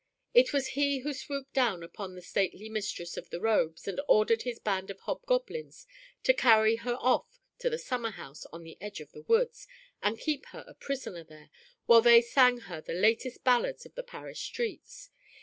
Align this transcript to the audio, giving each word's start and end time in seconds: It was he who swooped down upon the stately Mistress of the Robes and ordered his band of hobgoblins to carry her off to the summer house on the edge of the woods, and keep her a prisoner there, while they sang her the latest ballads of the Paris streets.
It 0.33 0.51
was 0.51 0.69
he 0.69 1.01
who 1.01 1.13
swooped 1.13 1.53
down 1.53 1.83
upon 1.83 2.15
the 2.15 2.23
stately 2.23 2.69
Mistress 2.69 3.17
of 3.17 3.29
the 3.29 3.39
Robes 3.39 3.87
and 3.87 4.01
ordered 4.07 4.41
his 4.41 4.57
band 4.57 4.89
of 4.89 4.99
hobgoblins 5.01 5.85
to 6.23 6.33
carry 6.33 6.77
her 6.77 6.95
off 6.95 7.39
to 7.59 7.69
the 7.69 7.77
summer 7.77 8.09
house 8.09 8.47
on 8.47 8.63
the 8.63 8.79
edge 8.81 8.99
of 8.99 9.11
the 9.11 9.21
woods, 9.21 9.67
and 10.01 10.17
keep 10.19 10.47
her 10.47 10.65
a 10.67 10.73
prisoner 10.73 11.23
there, 11.23 11.51
while 11.85 12.01
they 12.01 12.19
sang 12.23 12.61
her 12.61 12.81
the 12.81 12.93
latest 12.95 13.43
ballads 13.43 13.85
of 13.85 13.93
the 13.93 14.01
Paris 14.01 14.39
streets. 14.39 15.11